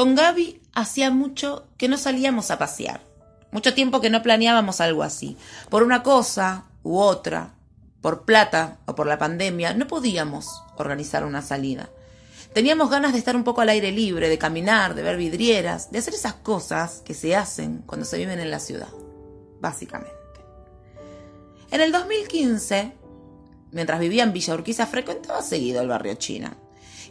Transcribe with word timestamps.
Con 0.00 0.14
Gaby 0.14 0.62
hacía 0.72 1.10
mucho 1.10 1.66
que 1.76 1.86
no 1.86 1.98
salíamos 1.98 2.50
a 2.50 2.58
pasear. 2.58 3.02
Mucho 3.52 3.74
tiempo 3.74 4.00
que 4.00 4.08
no 4.08 4.22
planeábamos 4.22 4.80
algo 4.80 5.02
así. 5.02 5.36
Por 5.68 5.82
una 5.82 6.02
cosa 6.02 6.64
u 6.82 6.96
otra, 6.96 7.52
por 8.00 8.24
plata 8.24 8.78
o 8.86 8.94
por 8.94 9.06
la 9.06 9.18
pandemia, 9.18 9.74
no 9.74 9.86
podíamos 9.86 10.62
organizar 10.78 11.22
una 11.26 11.42
salida. 11.42 11.90
Teníamos 12.54 12.88
ganas 12.88 13.12
de 13.12 13.18
estar 13.18 13.36
un 13.36 13.44
poco 13.44 13.60
al 13.60 13.68
aire 13.68 13.92
libre, 13.92 14.30
de 14.30 14.38
caminar, 14.38 14.94
de 14.94 15.02
ver 15.02 15.18
vidrieras, 15.18 15.92
de 15.92 15.98
hacer 15.98 16.14
esas 16.14 16.32
cosas 16.32 17.02
que 17.04 17.12
se 17.12 17.36
hacen 17.36 17.82
cuando 17.84 18.06
se 18.06 18.16
viven 18.16 18.40
en 18.40 18.50
la 18.50 18.58
ciudad, 18.58 18.88
básicamente. 19.60 20.14
En 21.70 21.82
el 21.82 21.92
2015, 21.92 22.94
mientras 23.72 24.00
vivía 24.00 24.22
en 24.22 24.32
Villa 24.32 24.54
Urquiza, 24.54 24.86
frecuentaba 24.86 25.42
seguido 25.42 25.82
el 25.82 25.88
barrio 25.88 26.14
China. 26.14 26.56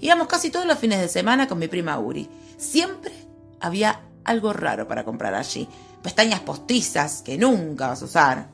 Íbamos 0.02 0.28
casi 0.28 0.50
todos 0.50 0.66
los 0.66 0.80
fines 0.80 1.00
de 1.00 1.08
semana 1.08 1.48
con 1.48 1.60
mi 1.60 1.68
prima 1.68 2.00
Uri. 2.00 2.28
Siempre 2.60 3.14
había 3.62 4.02
algo 4.26 4.52
raro 4.52 4.88
para 4.88 5.05
comprar 5.05 5.34
allí. 5.34 5.68
Pestañas 6.04 6.41
postizas 6.41 7.22
que 7.22 7.38
nunca 7.38 7.88
vas 7.88 8.02
a 8.02 8.05
usar. 8.05 8.49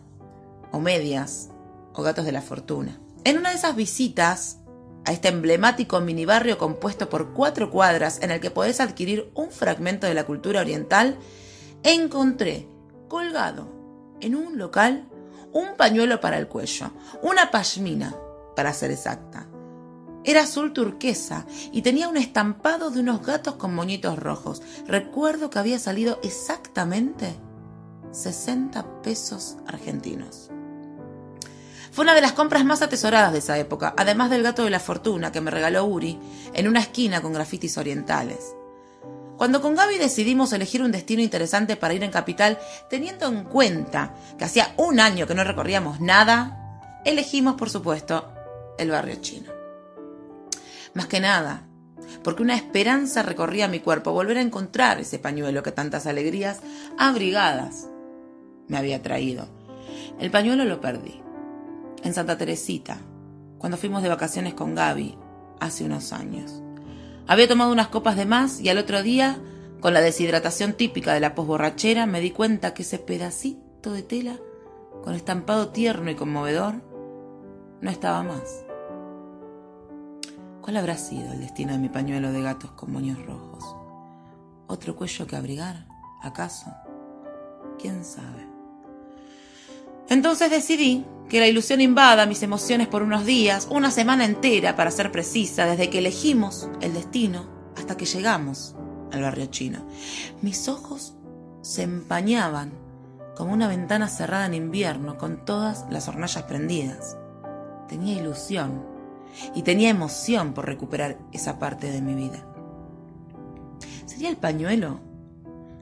O 0.72 0.80
medias. 0.80 1.50
O 1.94 2.04
gatos 2.04 2.23
de 2.23 2.31
la 2.31 2.44
fortuna. 2.44 3.00
En 3.23 3.40
una 3.40 3.50
de 3.50 3.55
esas 3.55 3.76
visitas 3.76 4.59
a 5.05 5.12
este 5.12 5.30
emblemático 5.30 6.00
mini 6.02 6.26
barrio 6.26 6.59
compuesto 6.59 7.09
por 7.09 7.34
cuatro 7.34 7.72
cuadras 7.72 8.22
en 8.22 8.30
el 8.30 8.40
que 8.40 8.52
podés 8.52 8.80
adquirir 8.80 9.31
un 9.34 9.50
fragmento 9.50 10.06
de 10.06 10.14
la 10.14 10.26
cultura 10.26 10.62
oriental, 10.62 11.17
encontré 11.84 12.67
colgado 13.08 13.72
en 14.22 14.36
un 14.36 14.59
local 14.59 15.09
un 15.52 15.76
pañuelo 15.78 16.20
para 16.20 16.38
el 16.38 16.48
cuello, 16.48 16.92
una 17.23 17.50
pashmina, 17.50 18.16
para 18.56 18.73
ser 18.73 18.92
exacta. 18.92 19.48
Era 20.28 20.42
azul 20.42 20.74
turquesa 20.74 21.46
y 21.72 21.84
tenía 21.84 22.08
un 22.08 22.18
estampado 22.18 22.90
de 22.90 23.00
unos 23.00 23.24
gatos 23.24 23.56
con 23.56 23.76
moñitos 23.76 24.18
rojos. 24.18 24.64
Recuerdo 24.88 25.52
que 25.52 25.60
había 25.60 25.78
salido 25.78 26.20
exactamente 26.24 27.36
60 28.12 29.04
pesos 29.04 29.58
argentinos. 29.67 30.50
Fue 31.92 32.04
una 32.04 32.16
de 32.16 32.22
las 32.22 32.34
compras 32.34 32.66
más 32.66 32.82
atesoradas 32.82 33.34
de 33.34 33.40
esa 33.40 33.58
época, 33.59 33.94
además 33.98 34.32
del 34.32 34.42
gato 34.42 34.64
de 34.64 34.72
la 34.72 34.80
fortuna 34.80 35.32
que 35.32 35.42
me 35.42 35.52
regaló 35.52 35.86
Uri 35.86 36.20
en 36.54 36.67
una 36.67 36.82
esquina 36.82 37.22
con 37.22 37.32
grafitis 37.32 37.78
orientales. 37.78 38.56
Cuando 39.38 39.62
con 39.62 39.76
Gaby 39.76 39.98
decidimos 39.98 40.54
elegir 40.54 40.82
un 40.82 40.92
destino 40.92 41.22
interesante 41.22 41.76
para 41.76 41.94
ir 41.94 42.04
en 42.04 42.12
capital, 42.12 42.58
teniendo 42.89 43.28
en 43.28 43.44
cuenta 43.44 44.16
que 44.38 44.45
hacía 44.45 44.73
un 44.78 45.00
año 45.00 45.28
que 45.28 45.36
no 45.36 45.44
recorríamos 45.44 46.02
nada, 46.02 47.02
elegimos, 47.06 47.56
por 47.56 47.70
supuesto, 47.70 48.32
el 48.78 48.92
barrio 48.92 49.16
chino. 49.22 49.55
Más 50.96 51.08
que 51.08 51.20
nada, 51.20 51.68
porque 52.24 52.42
una 52.42 52.56
esperanza 52.56 53.22
recorría 53.22 53.68
mi 53.68 53.82
cuerpo, 53.82 54.14
volver 54.14 54.38
a 54.38 54.42
encontrar 54.42 55.00
ese 55.00 55.20
pañuelo 55.20 55.62
que 55.62 55.72
tantas 55.72 56.08
alegrías 56.08 56.62
abrigadas 56.98 57.88
me 58.68 58.78
había 58.78 59.04
traído. 59.04 59.48
El 60.20 60.32
pañuelo 60.32 60.64
lo 60.64 60.80
perdí 60.82 61.22
en 62.04 62.14
Santa 62.14 62.38
Teresita, 62.38 62.98
cuando 63.58 63.78
fuimos 63.78 64.04
de 64.04 64.10
vacaciones 64.10 64.54
con 64.54 64.73
Gaby 64.73 65.18
hace 65.60 65.84
unos 65.84 66.14
años. 66.14 66.64
Había 67.28 67.48
tomado 67.48 67.72
unas 67.72 67.90
copas 67.90 68.16
de 68.16 68.26
más 68.26 68.62
y 68.62 68.70
al 68.70 68.78
otro 68.78 69.04
día, 69.04 69.40
con 69.82 69.94
la 69.94 70.02
deshidratación 70.02 70.73
típica 70.73 71.14
de 71.14 71.20
la 71.20 71.36
posborrachera, 71.36 72.06
me 72.06 72.22
di 72.22 72.32
cuenta 72.32 72.73
que 72.73 72.84
ese 72.84 73.00
pedacito 73.00 73.92
de 73.92 74.04
tela, 74.04 74.38
con 75.04 75.14
estampado 75.14 75.70
tierno 75.70 76.10
y 76.10 76.16
conmovedor, 76.16 76.76
no 77.82 77.90
estaba 77.90 78.23
más. 78.23 78.64
¿Cuál 80.66 80.77
habrá 80.77 80.97
sido 80.97 81.31
el 81.31 81.41
destino 81.41 81.73
de 81.73 81.77
mi 81.77 81.89
pañuelo 81.89 82.31
de 82.31 82.41
gatos 82.41 82.71
con 82.71 82.91
moños 82.91 83.23
rojos? 83.23 83.63
¿Otro 84.66 84.95
cuello 84.95 85.27
que 85.27 85.35
abrigar? 85.35 85.85
¿Acaso? 86.23 86.73
¿Quién 87.80 88.03
sabe? 88.03 88.47
Entonces 90.09 90.49
decidí 90.49 91.05
que 91.30 91.39
la 91.39 91.45
ilusión 91.45 91.81
invada 91.81 92.25
mis 92.25 92.42
emociones 92.42 92.87
por 92.87 93.04
unos 93.04 93.27
días, 93.27 93.67
una 93.70 93.92
semana 93.92 94.25
entera 94.25 94.75
para 94.75 94.89
ser 94.89 95.11
precisa, 95.11 95.67
desde 95.67 95.92
que 95.92 95.99
elegimos 95.99 96.67
el 96.81 96.95
destino 96.95 97.45
hasta 97.77 97.95
que 97.95 98.05
llegamos 98.05 98.75
al 99.11 99.21
barrio 99.21 99.45
chino. 99.45 99.86
Mis 100.42 100.67
ojos 100.67 101.14
se 101.61 101.83
empañaban 101.83 102.71
como 103.37 103.54
una 103.54 103.67
ventana 103.67 104.08
cerrada 104.08 104.48
en 104.48 104.55
invierno 104.55 105.20
con 105.20 105.45
todas 105.45 105.86
las 105.92 106.08
hornallas 106.08 106.45
prendidas. 106.45 107.17
Tenía 107.87 108.20
ilusión 108.20 108.95
y 109.53 109.63
tenía 109.63 109.89
emoción 109.89 110.53
por 110.53 110.65
recuperar 110.65 111.17
esa 111.31 111.59
parte 111.59 111.91
de 111.91 112.02
mi 112.02 112.15
vida. 112.15 112.45
¿Sería 114.05 114.30
el 114.30 114.37
pañuelo 114.37 114.99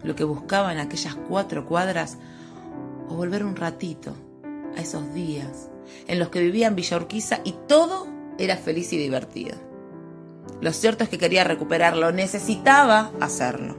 lo 0.03 0.15
que 0.15 0.23
buscaba 0.23 0.73
en 0.73 0.79
aquellas 0.79 1.15
cuatro 1.15 1.65
cuadras 1.65 2.17
o 3.09 3.15
volver 3.15 3.45
un 3.45 3.55
ratito 3.55 4.15
a 4.75 4.81
esos 4.81 5.13
días 5.13 5.69
en 6.07 6.19
los 6.19 6.29
que 6.29 6.41
vivía 6.41 6.67
en 6.67 6.75
Villa 6.75 6.97
Urquiza 6.97 7.39
y 7.43 7.55
todo 7.67 8.07
era 8.37 8.57
feliz 8.57 8.91
y 8.93 8.97
divertido. 8.97 9.55
Lo 10.61 10.73
cierto 10.73 11.03
es 11.03 11.09
que 11.09 11.17
quería 11.17 11.43
recuperarlo, 11.43 12.11
necesitaba 12.11 13.11
hacerlo. 13.19 13.77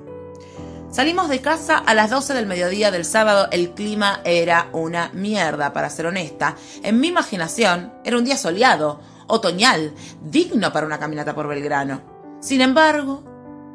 Salimos 0.90 1.28
de 1.28 1.40
casa 1.40 1.78
a 1.78 1.92
las 1.92 2.10
12 2.10 2.34
del 2.34 2.46
mediodía 2.46 2.92
del 2.92 3.04
sábado, 3.04 3.48
el 3.50 3.70
clima 3.70 4.20
era 4.24 4.68
una 4.72 5.10
mierda, 5.12 5.72
para 5.72 5.90
ser 5.90 6.06
honesta. 6.06 6.56
En 6.84 7.00
mi 7.00 7.08
imaginación 7.08 7.92
era 8.04 8.16
un 8.16 8.24
día 8.24 8.36
soleado, 8.36 9.00
otoñal, 9.26 9.94
digno 10.22 10.72
para 10.72 10.86
una 10.86 10.98
caminata 10.98 11.34
por 11.34 11.48
Belgrano. 11.48 12.00
Sin 12.40 12.60
embargo, 12.60 13.22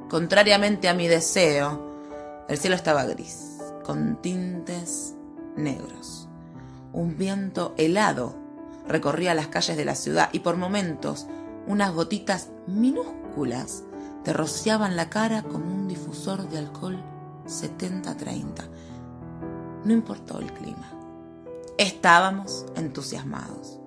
contrariamente 0.09 0.89
a 0.89 0.93
mi 0.93 1.07
deseo, 1.07 2.45
el 2.47 2.57
cielo 2.57 2.75
estaba 2.75 3.05
gris, 3.05 3.57
con 3.83 4.21
tintes 4.21 5.15
negros. 5.55 6.27
Un 6.93 7.17
viento 7.17 7.73
helado 7.77 8.35
recorría 8.87 9.35
las 9.35 9.47
calles 9.47 9.77
de 9.77 9.85
la 9.85 9.95
ciudad 9.95 10.29
y 10.31 10.39
por 10.39 10.57
momentos 10.57 11.27
unas 11.67 11.93
gotitas 11.93 12.49
minúsculas 12.65 13.83
te 14.23 14.33
rociaban 14.33 14.95
la 14.95 15.09
cara 15.09 15.43
como 15.43 15.73
un 15.73 15.87
difusor 15.87 16.49
de 16.49 16.57
alcohol 16.57 17.01
70-30. 17.45 18.63
No 19.85 19.93
importó 19.93 20.39
el 20.39 20.51
clima. 20.53 20.91
Estábamos 21.77 22.65
entusiasmados. 22.75 23.78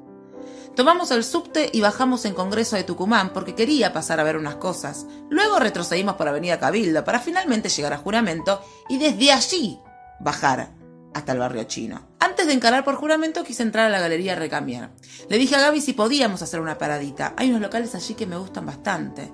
Tomamos 0.75 1.10
el 1.10 1.22
subte 1.22 1.69
y 1.71 1.83
bajamos 1.83 2.25
en 2.25 2.33
Congreso 2.33 2.77
de 2.77 2.84
Tucumán 2.84 3.34
porque 3.34 3.55
quería 3.55 3.93
pasar 3.93 4.21
a 4.21 4.25
ver 4.25 4.38
unas 4.38 4.56
cosas. 4.56 5.06
Luego 5.28 5.59
retrocedimos 5.59 6.15
por 6.15 6.28
Avenida 6.28 6.59
Cabildo 6.59 7.05
para 7.05 7.21
finalmente 7.21 7.69
llegar 7.69 7.93
a 7.93 7.99
Juramento 7.99 8.62
y 8.88 8.97
desde 8.97 9.32
allí 9.32 9.78
bajar 10.19 10.72
hasta 11.12 11.32
el 11.32 11.38
barrio 11.38 11.65
chino. 11.65 12.09
Antes 12.21 12.47
de 12.47 12.55
encarar 12.55 12.84
por 12.84 12.94
juramento 12.94 13.44
quise 13.44 13.62
entrar 13.62 13.87
a 13.87 13.91
la 13.91 14.00
galería 14.00 14.34
Recamier. 14.34 14.88
Le 15.28 15.37
dije 15.37 15.56
a 15.56 15.61
Gaby 15.61 15.82
si 15.82 15.93
podíamos 15.93 16.41
hacer 16.41 16.59
una 16.59 16.78
paradita. 16.78 17.34
Hay 17.37 17.50
unos 17.50 17.61
locales 17.61 17.94
allí 17.94 18.15
que 18.15 18.27
me 18.27 18.37
gustan 18.37 18.65
bastante. 18.65 19.31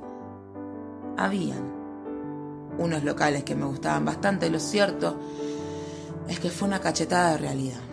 Habían 1.16 1.72
unos 2.78 3.04
locales 3.04 3.44
que 3.44 3.54
me 3.54 3.66
gustaban 3.66 4.04
bastante. 4.04 4.50
Lo 4.50 4.58
cierto 4.58 5.20
es 6.28 6.40
que 6.40 6.50
fue 6.50 6.66
una 6.66 6.80
cachetada 6.80 7.32
de 7.32 7.38
realidad. 7.38 7.87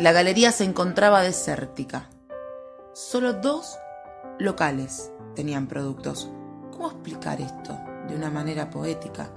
La 0.00 0.12
galería 0.12 0.50
se 0.50 0.64
encontraba 0.64 1.22
desértica. 1.22 2.10
Solo 2.92 3.34
dos 3.34 3.78
locales 4.38 5.12
tenían 5.36 5.68
productos. 5.68 6.30
¿Cómo 6.72 6.88
explicar 6.88 7.40
esto 7.40 7.78
de 8.08 8.16
una 8.16 8.30
manera 8.30 8.70
poética? 8.70 9.30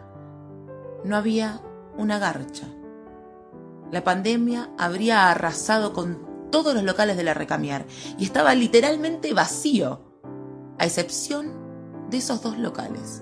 No 1.03 1.15
había 1.15 1.61
una 1.97 2.17
garcha 2.17 2.67
la 3.93 4.03
pandemia 4.03 4.71
habría 4.75 5.29
arrasado 5.29 5.93
con 5.93 6.49
todos 6.49 6.73
los 6.73 6.81
locales 6.81 7.15
de 7.15 7.23
la 7.23 7.35
Recamiar 7.35 7.85
y 8.17 8.23
estaba 8.23 8.55
literalmente 8.55 9.35
vacío, 9.35 10.01
a 10.79 10.85
excepción 10.85 12.09
de 12.09 12.17
esos 12.17 12.41
dos 12.41 12.57
locales. 12.57 13.21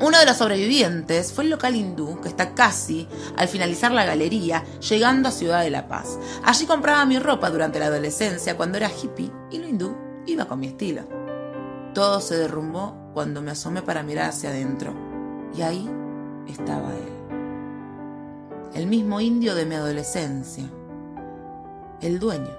Uno 0.00 0.18
de 0.18 0.26
los 0.26 0.36
sobrevivientes 0.36 1.32
fue 1.32 1.44
el 1.44 1.50
local 1.50 1.76
hindú, 1.76 2.20
que 2.20 2.28
está 2.28 2.54
casi 2.54 3.08
al 3.36 3.48
finalizar 3.48 3.92
la 3.92 4.04
galería, 4.04 4.64
llegando 4.80 5.28
a 5.28 5.32
Ciudad 5.32 5.62
de 5.62 5.70
la 5.70 5.88
Paz. 5.88 6.18
Allí 6.44 6.66
compraba 6.66 7.04
mi 7.06 7.18
ropa 7.18 7.50
durante 7.50 7.78
la 7.78 7.86
adolescencia, 7.86 8.56
cuando 8.56 8.78
era 8.78 8.90
hippie, 8.90 9.30
y 9.50 9.58
lo 9.58 9.68
hindú 9.68 9.96
iba 10.26 10.46
con 10.46 10.60
mi 10.60 10.68
estilo. 10.68 11.02
Todo 11.94 12.20
se 12.20 12.36
derrumbó 12.36 13.10
cuando 13.14 13.40
me 13.40 13.52
asomé 13.52 13.82
para 13.82 14.02
mirar 14.02 14.30
hacia 14.30 14.50
adentro, 14.50 14.94
y 15.56 15.62
ahí 15.62 15.88
estaba 16.48 16.92
él 16.92 17.24
el 18.74 18.88
mismo 18.88 19.20
indio 19.20 19.54
de 19.54 19.66
mi 19.66 19.76
adolescencia, 19.76 20.64
el 22.00 22.18
dueño, 22.18 22.50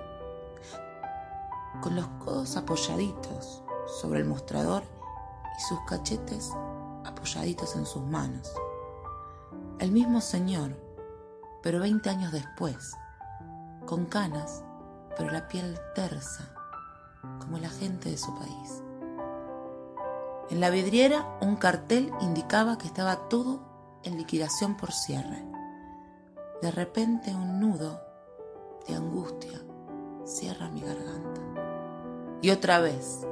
con 1.82 1.94
los 1.94 2.08
codos 2.24 2.56
apoyaditos 2.56 3.62
sobre 4.00 4.22
el 4.22 4.26
mostrador 4.26 4.84
y 5.58 5.62
sus 5.62 5.80
cachetes 5.82 6.54
apoyaditos 7.06 7.76
en 7.76 7.86
sus 7.86 8.04
manos. 8.04 8.52
El 9.80 9.92
mismo 9.92 10.22
señor, 10.22 10.76
pero 11.62 11.80
20 11.80 12.10
años 12.10 12.32
después, 12.32 12.94
con 13.86 14.06
canas, 14.06 14.64
pero 15.18 15.32
la 15.32 15.48
piel 15.48 15.80
tersa, 15.94 16.54
como 17.40 17.58
la 17.58 17.70
gente 17.70 18.10
de 18.10 18.18
su 18.18 18.34
país. 18.36 18.84
En 20.50 20.60
la 20.60 20.70
vidriera 20.70 21.38
un 21.42 21.56
cartel 21.56 22.12
indicaba 22.22 22.78
que 22.78 22.88
estaba 22.88 23.28
todo 23.30 24.00
en 24.04 24.18
liquidación 24.18 24.78
por 24.78 24.92
cierre. 24.92 25.44
De 26.62 26.72
repente 26.72 27.34
un 27.34 27.60
nudo 27.60 28.00
de 28.88 28.96
angustia 28.96 29.60
cierra 30.24 30.70
mi 30.70 30.82
garganta. 30.82 31.42
Y 32.42 32.52
otra 32.52 32.80
vez 32.80 33.26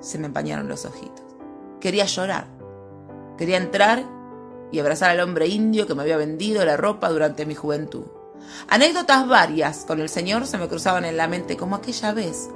se 0.00 0.18
me 0.18 0.26
empañaron 0.26 0.68
los 0.68 0.86
ojitos. 0.86 1.36
Quería 1.78 2.06
llorar. 2.06 2.59
Quería 3.40 3.56
entrar 3.56 4.04
y 4.70 4.80
abrazar 4.80 5.08
al 5.08 5.20
hombre 5.20 5.48
indio 5.48 5.86
que 5.86 5.94
me 5.94 6.02
había 6.02 6.18
vendido 6.18 6.62
la 6.62 6.76
ropa 6.76 7.08
durante 7.08 7.46
mi 7.46 7.54
juventud. 7.54 8.04
Anécdotas 8.68 9.26
varias 9.26 9.86
con 9.86 9.98
el 9.98 10.10
Señor 10.10 10.46
se 10.46 10.58
me 10.58 10.68
cruzaban 10.68 11.06
en 11.06 11.16
la 11.16 11.26
mente, 11.26 11.56
como 11.56 11.74
aquella 11.74 12.12
vez, 12.12 12.50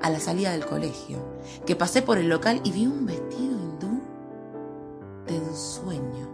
a 0.00 0.08
la 0.08 0.20
salida 0.20 0.52
del 0.52 0.64
colegio, 0.64 1.18
que 1.66 1.76
pasé 1.76 2.00
por 2.00 2.16
el 2.16 2.30
local 2.30 2.62
y 2.64 2.72
vi 2.72 2.86
un 2.86 3.04
vestido 3.04 3.58
hindú 3.58 4.00
de 5.26 5.36
ensueño. 5.36 6.30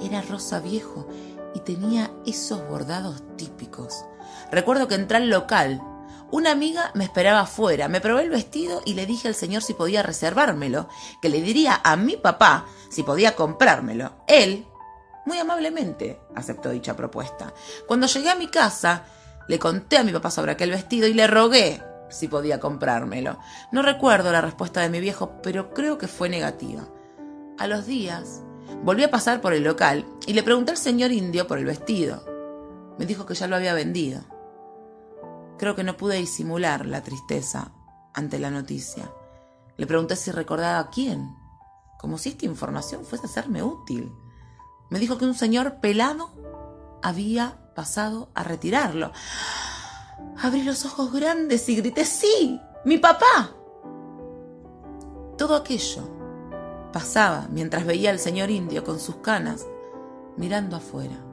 Era 0.00 0.22
rosa 0.22 0.58
viejo 0.58 1.06
y 1.54 1.60
tenía 1.60 2.10
esos 2.24 2.66
bordados 2.70 3.22
típicos. 3.36 4.02
Recuerdo 4.50 4.88
que 4.88 4.94
entré 4.94 5.18
al 5.18 5.28
local. 5.28 5.82
Una 6.30 6.50
amiga 6.50 6.90
me 6.94 7.04
esperaba 7.04 7.40
afuera, 7.40 7.88
me 7.88 8.00
probé 8.00 8.22
el 8.22 8.30
vestido 8.30 8.82
y 8.84 8.94
le 8.94 9.06
dije 9.06 9.28
al 9.28 9.34
señor 9.34 9.62
si 9.62 9.74
podía 9.74 10.02
reservármelo, 10.02 10.88
que 11.22 11.28
le 11.28 11.40
diría 11.40 11.80
a 11.84 11.96
mi 11.96 12.16
papá 12.16 12.66
si 12.90 13.04
podía 13.04 13.36
comprármelo. 13.36 14.12
Él, 14.26 14.66
muy 15.24 15.38
amablemente, 15.38 16.20
aceptó 16.34 16.70
dicha 16.70 16.96
propuesta. 16.96 17.54
Cuando 17.86 18.08
llegué 18.08 18.30
a 18.30 18.36
mi 18.36 18.48
casa, 18.48 19.04
le 19.46 19.60
conté 19.60 19.98
a 19.98 20.04
mi 20.04 20.12
papá 20.12 20.32
sobre 20.32 20.52
aquel 20.52 20.70
vestido 20.70 21.06
y 21.06 21.14
le 21.14 21.28
rogué 21.28 21.80
si 22.08 22.26
podía 22.26 22.58
comprármelo. 22.58 23.38
No 23.70 23.82
recuerdo 23.82 24.32
la 24.32 24.40
respuesta 24.40 24.80
de 24.80 24.90
mi 24.90 24.98
viejo, 24.98 25.40
pero 25.42 25.72
creo 25.72 25.96
que 25.96 26.08
fue 26.08 26.28
negativa. 26.28 26.88
A 27.56 27.68
los 27.68 27.86
días, 27.86 28.42
volví 28.82 29.04
a 29.04 29.10
pasar 29.10 29.40
por 29.40 29.52
el 29.52 29.62
local 29.62 30.04
y 30.26 30.32
le 30.32 30.42
pregunté 30.42 30.72
al 30.72 30.76
señor 30.76 31.12
indio 31.12 31.46
por 31.46 31.58
el 31.58 31.66
vestido. 31.66 32.24
Me 32.98 33.06
dijo 33.06 33.26
que 33.26 33.34
ya 33.34 33.46
lo 33.46 33.54
había 33.54 33.74
vendido. 33.74 34.22
Creo 35.58 35.74
que 35.74 35.84
no 35.84 35.96
pude 35.96 36.16
disimular 36.16 36.86
la 36.86 37.02
tristeza 37.02 37.72
ante 38.14 38.38
la 38.38 38.50
noticia. 38.50 39.10
Le 39.76 39.86
pregunté 39.86 40.16
si 40.16 40.30
recordaba 40.30 40.78
a 40.78 40.90
quién, 40.90 41.36
como 41.98 42.18
si 42.18 42.30
esta 42.30 42.46
información 42.46 43.04
fuese 43.04 43.26
a 43.26 43.30
serme 43.30 43.62
útil. 43.62 44.12
Me 44.90 44.98
dijo 44.98 45.18
que 45.18 45.24
un 45.24 45.34
señor 45.34 45.80
pelado 45.80 46.30
había 47.02 47.72
pasado 47.74 48.30
a 48.34 48.42
retirarlo. 48.42 49.12
Abrí 50.42 50.62
los 50.62 50.84
ojos 50.84 51.12
grandes 51.12 51.68
y 51.68 51.76
grité, 51.76 52.04
sí, 52.04 52.60
mi 52.84 52.98
papá. 52.98 53.54
Todo 55.36 55.56
aquello 55.56 56.08
pasaba 56.92 57.46
mientras 57.50 57.84
veía 57.84 58.10
al 58.10 58.18
señor 58.18 58.50
indio 58.50 58.84
con 58.84 58.98
sus 58.98 59.16
canas 59.16 59.66
mirando 60.36 60.76
afuera. 60.76 61.25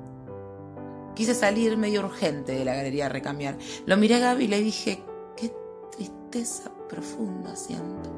Quise 1.15 1.35
salir 1.35 1.77
medio 1.77 2.01
urgente 2.01 2.53
de 2.53 2.65
la 2.65 2.75
galería 2.75 3.05
a 3.05 3.09
recambiar. 3.09 3.57
Lo 3.85 3.97
miré 3.97 4.15
a 4.15 4.19
Gaby 4.19 4.45
y 4.45 4.47
le 4.47 4.61
dije, 4.61 5.03
qué 5.37 5.53
tristeza 5.91 6.71
profunda 6.89 7.55
siento. 7.55 8.11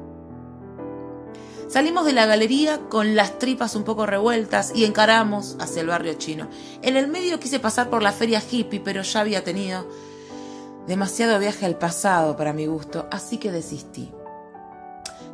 Salimos 1.68 2.06
de 2.06 2.12
la 2.12 2.26
galería 2.26 2.80
con 2.88 3.16
las 3.16 3.38
tripas 3.38 3.74
un 3.74 3.82
poco 3.82 4.06
revueltas 4.06 4.72
y 4.74 4.84
encaramos 4.84 5.56
hacia 5.58 5.82
el 5.82 5.88
barrio 5.88 6.14
chino. 6.14 6.48
En 6.80 6.96
el 6.96 7.08
medio 7.08 7.40
quise 7.40 7.58
pasar 7.58 7.90
por 7.90 8.02
la 8.02 8.12
feria 8.12 8.40
hippie, 8.40 8.80
pero 8.80 9.02
ya 9.02 9.20
había 9.20 9.42
tenido 9.42 9.86
demasiado 10.86 11.38
viaje 11.40 11.66
al 11.66 11.76
pasado 11.76 12.36
para 12.36 12.52
mi 12.52 12.66
gusto, 12.66 13.08
así 13.10 13.38
que 13.38 13.50
desistí. 13.50 14.12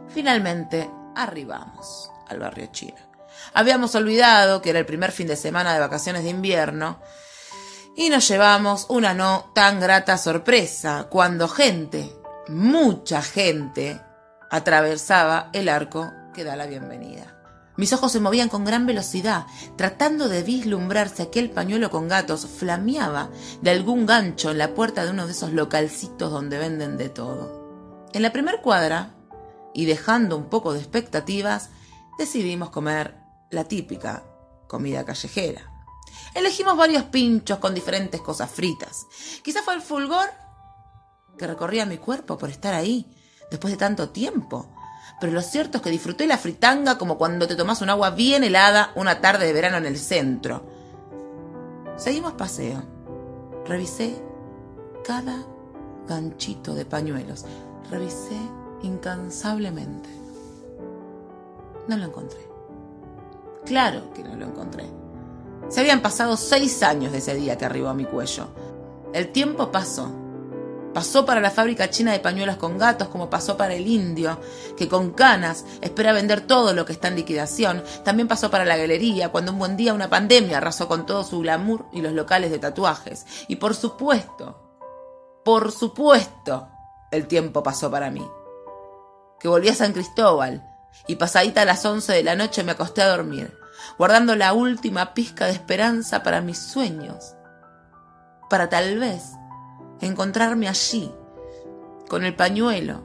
Finalmente 0.09 0.91
arribamos 1.15 2.11
al 2.29 2.39
barrio 2.39 2.67
chino. 2.73 2.97
Habíamos 3.53 3.95
olvidado 3.95 4.63
que 4.63 4.71
era 4.71 4.79
el 4.79 4.87
primer 4.87 5.13
fin 5.13 5.27
de 5.27 5.37
semana 5.37 5.75
de 5.75 5.81
vacaciones 5.81 6.25
de 6.25 6.31
invierno 6.31 6.99
y 7.97 8.09
nos 8.09 8.29
llevamos 8.29 8.87
una 8.89 9.15
no 9.15 9.51
tan 9.55 9.81
grata 9.81 10.17
sorpresa 10.19 11.09
cuando 11.11 11.49
gente, 11.49 12.13
mucha 12.49 13.23
gente, 13.23 14.01
atravesaba 14.51 15.51
el 15.53 15.69
arco 15.69 16.11
que 16.35 16.45
da 16.45 16.57
la 16.57 16.67
bienvenida. 16.67 17.39
Mis 17.77 17.93
ojos 17.93 18.13
se 18.13 18.21
movían 18.21 18.49
con 18.49 18.65
gran 18.65 18.87
velocidad, 18.87 19.47
tratando 19.77 20.29
de 20.29 20.43
vislumbrar 20.43 21.09
si 21.09 21.23
aquel 21.23 21.51
pañuelo 21.51 21.91
con 21.91 22.07
gatos 22.07 22.47
flameaba 22.47 23.31
de 23.63 23.71
algún 23.71 24.05
gancho 24.05 24.51
en 24.51 24.59
la 24.59 24.75
puerta 24.75 25.05
de 25.05 25.11
uno 25.11 25.27
de 25.27 25.33
esos 25.33 25.53
localcitos 25.53 26.31
donde 26.31 26.59
venden 26.59 26.99
de 26.99 27.09
todo. 27.09 28.09
En 28.13 28.23
la 28.23 28.33
primer 28.33 28.61
cuadra, 28.61 29.15
y 29.75 29.87
dejando 29.87 30.37
un 30.37 30.51
poco 30.51 30.75
de 30.75 30.81
expectativas, 30.81 31.71
decidimos 32.19 32.69
comer 32.69 33.17
la 33.51 33.65
típica 33.65 34.23
comida 34.69 35.05
callejera. 35.05 35.72
Elegimos 36.35 36.77
varios 36.77 37.05
pinchos 37.05 37.59
con 37.59 37.75
diferentes 37.75 38.21
cosas 38.21 38.51
fritas. 38.51 39.07
Quizá 39.43 39.63
fue 39.63 39.75
el 39.75 39.83
fulgor 39.83 40.31
que 41.37 41.47
recorría 41.47 41.87
mi 41.87 41.99
cuerpo 41.99 42.39
por 42.39 42.51
estar 42.51 42.75
ahí, 42.75 43.15
después 43.51 43.73
de 43.73 43.79
tanto 43.79 44.11
tiempo. 44.11 44.73
Pero 45.21 45.33
lo 45.33 45.43
cierto 45.43 45.79
es 45.79 45.83
que 45.83 45.91
disfruté 45.91 46.27
la 46.27 46.39
fritanga 46.39 46.99
como 46.99 47.19
cuando 47.19 47.47
te 47.47 47.55
tomas 47.55 47.81
un 47.83 47.91
agua 47.91 48.11
bien 48.11 48.45
helada 48.45 48.93
una 48.97 49.21
tarde 49.21 49.47
de 49.47 49.53
verano 49.53 49.77
en 49.77 49.87
el 49.87 49.99
centro. 49.99 50.67
Seguimos 51.97 52.33
paseo. 52.33 52.83
Revisé 53.67 54.21
cada 55.05 55.47
ganchito 56.09 56.75
de 56.75 56.85
pañuelos. 56.85 57.45
Revisé 57.91 58.37
incansablemente. 58.83 60.09
No 61.89 61.97
lo 61.97 62.07
encontré. 62.07 62.41
Claro 63.65 64.13
que 64.13 64.23
no 64.23 64.35
lo 64.35 64.47
encontré. 64.47 64.85
Se 65.69 65.81
habían 65.81 66.03
pasado 66.03 66.37
seis 66.37 66.83
años 66.83 67.13
de 67.13 67.19
ese 67.19 67.35
día 67.35 67.57
que 67.57 67.65
arribó 67.65 67.89
a 67.89 67.95
mi 67.95 68.05
cuello. 68.05 68.49
El 69.13 69.33
tiempo 69.33 69.71
pasó. 69.71 70.11
Pasó 70.95 71.25
para 71.25 71.41
la 71.41 71.51
fábrica 71.51 71.89
china 71.89 72.13
de 72.13 72.21
pañuelos 72.21 72.57
con 72.57 72.77
gatos, 72.77 73.09
como 73.09 73.31
pasó 73.31 73.57
para 73.57 73.75
el 73.75 73.87
indio, 73.87 74.39
que 74.77 74.89
con 74.89 75.13
canas 75.13 75.65
espera 75.81 76.13
vender 76.13 76.43
todo 76.43 76.75
lo 76.75 76.85
que 76.85 76.93
está 76.93 77.09
en 77.09 77.17
liquidación. 77.17 77.83
También 78.05 78.29
pasó 78.29 78.51
para 78.51 78.67
la 78.67 78.77
galería, 78.77 79.31
cuando 79.31 79.53
un 79.53 79.59
buen 79.59 79.77
día 79.77 79.95
una 79.95 80.11
pandemia 80.11 80.59
arrasó 80.59 80.89
con 80.89 81.07
todo 81.07 81.25
su 81.25 81.41
glamour 81.41 81.87
y 81.93 82.03
los 82.03 82.13
locales 82.13 82.51
de 82.51 82.59
tatuajes. 82.59 83.25
Y 83.49 83.57
por 83.57 83.75
supuesto, 83.75 84.63
por 85.45 85.73
supuesto, 85.73 86.69
el 87.11 87.27
tiempo 87.27 87.63
pasó 87.63 87.91
para 87.91 88.11
mí. 88.11 88.27
Que 89.41 89.49
volví 89.49 89.69
a 89.71 89.75
San 89.75 89.93
Cristóbal 89.93 90.69
y 91.07 91.17
pasadita 91.17 91.63
a 91.63 91.65
las 91.65 91.85
once 91.85 92.13
de 92.13 92.23
la 92.23 92.37
noche 92.37 92.65
me 92.65 92.73
acosté 92.73 93.03
a 93.03 93.09
dormir, 93.09 93.59
guardando 93.99 94.37
la 94.37 94.53
última 94.53 95.15
pizca 95.15 95.47
de 95.47 95.53
esperanza 95.53 96.23
para 96.23 96.41
mis 96.41 96.59
sueños. 96.59 97.35
Para 98.51 98.69
tal 98.69 98.99
vez 98.99 99.33
encontrarme 100.01 100.69
allí, 100.69 101.13
con 102.09 102.25
el 102.25 102.35
pañuelo, 102.35 103.03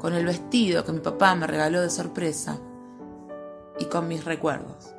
con 0.00 0.14
el 0.14 0.26
vestido 0.26 0.84
que 0.84 0.92
mi 0.92 1.00
papá 1.00 1.34
me 1.34 1.46
regaló 1.46 1.80
de 1.80 1.90
sorpresa 1.90 2.58
y 3.78 3.84
con 3.86 4.08
mis 4.08 4.24
recuerdos. 4.24 4.94